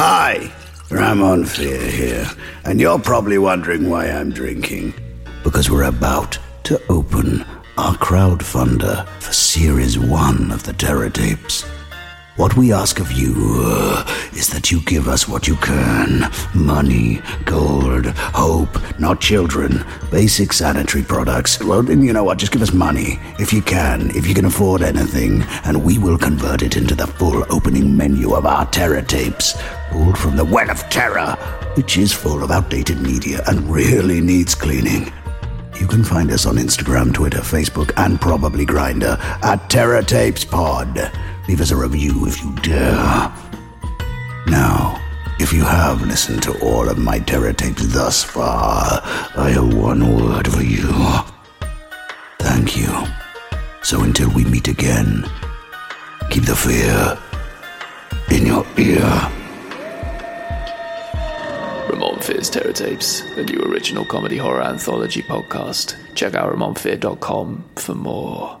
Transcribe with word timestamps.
Hi, 0.00 0.52
Ramon 0.90 1.44
Fear 1.44 1.90
here, 1.90 2.30
and 2.64 2.80
you're 2.80 3.00
probably 3.00 3.36
wondering 3.36 3.90
why 3.90 4.06
I'm 4.06 4.30
drinking. 4.30 4.94
Because 5.42 5.72
we're 5.72 5.88
about 5.88 6.38
to 6.62 6.80
open 6.88 7.44
our 7.76 7.94
crowdfunder 7.96 9.04
for 9.20 9.32
Series 9.32 9.98
1 9.98 10.52
of 10.52 10.62
the 10.62 10.72
Terror 10.72 11.10
Tapes. 11.10 11.64
What 12.38 12.56
we 12.56 12.72
ask 12.72 13.00
of 13.00 13.10
you 13.10 13.34
uh, 13.66 14.04
is 14.32 14.46
that 14.50 14.70
you 14.70 14.80
give 14.82 15.08
us 15.08 15.26
what 15.26 15.48
you 15.48 15.56
can 15.56 16.30
money, 16.54 17.20
gold, 17.44 18.06
hope, 18.06 18.78
not 19.00 19.20
children, 19.20 19.84
basic 20.12 20.52
sanitary 20.52 21.02
products. 21.02 21.60
Well, 21.60 21.82
then 21.82 22.00
you 22.00 22.12
know 22.12 22.22
what? 22.22 22.38
Just 22.38 22.52
give 22.52 22.62
us 22.62 22.72
money 22.72 23.18
if 23.40 23.52
you 23.52 23.60
can, 23.60 24.12
if 24.14 24.28
you 24.28 24.36
can 24.36 24.44
afford 24.44 24.82
anything, 24.82 25.42
and 25.64 25.84
we 25.84 25.98
will 25.98 26.16
convert 26.16 26.62
it 26.62 26.76
into 26.76 26.94
the 26.94 27.08
full 27.08 27.44
opening 27.52 27.96
menu 27.96 28.34
of 28.34 28.46
our 28.46 28.66
terror 28.66 29.02
tapes, 29.02 29.60
pulled 29.90 30.16
from 30.16 30.36
the 30.36 30.44
well 30.44 30.70
of 30.70 30.88
terror, 30.90 31.32
which 31.74 31.98
is 31.98 32.12
full 32.12 32.44
of 32.44 32.52
outdated 32.52 33.00
media 33.00 33.42
and 33.48 33.68
really 33.68 34.20
needs 34.20 34.54
cleaning. 34.54 35.12
You 35.80 35.88
can 35.88 36.04
find 36.04 36.30
us 36.30 36.46
on 36.46 36.54
Instagram, 36.54 37.12
Twitter, 37.12 37.40
Facebook, 37.40 37.90
and 37.96 38.20
probably 38.20 38.64
Grindr 38.64 39.18
at 39.42 39.68
Terror 39.68 40.02
Tapes 40.02 40.44
Pod. 40.44 41.10
Leave 41.48 41.62
us 41.62 41.70
a 41.70 41.76
review 41.76 42.26
if 42.26 42.42
you 42.44 42.54
dare. 42.56 43.32
Now, 44.46 45.00
if 45.40 45.50
you 45.50 45.62
have 45.64 46.02
listened 46.02 46.42
to 46.42 46.58
all 46.60 46.88
of 46.88 46.98
my 46.98 47.20
terror 47.20 47.54
tapes 47.54 47.86
thus 47.86 48.22
far, 48.22 49.00
I 49.34 49.50
have 49.54 49.72
one 49.72 50.14
word 50.14 50.46
for 50.46 50.62
you. 50.62 50.92
Thank 52.38 52.76
you. 52.76 52.92
So 53.82 54.02
until 54.02 54.30
we 54.34 54.44
meet 54.44 54.68
again, 54.68 55.24
keep 56.30 56.44
the 56.44 56.54
fear 56.54 57.18
in 58.30 58.44
your 58.44 58.66
ear. 58.76 59.08
Ramon 61.90 62.20
Fear's 62.20 62.50
Terror 62.50 62.74
Tapes, 62.74 63.22
the 63.36 63.44
new 63.44 63.60
original 63.62 64.04
comedy 64.04 64.36
horror 64.36 64.62
anthology 64.62 65.22
podcast. 65.22 65.96
Check 66.14 66.34
out 66.34 66.52
RamonFear.com 66.52 67.64
for 67.76 67.94
more. 67.94 68.60